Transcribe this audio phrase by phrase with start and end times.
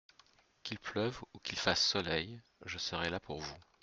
[0.63, 3.57] Qu’il pleuve ou qu’il fasse soleil, je serai là pour vous.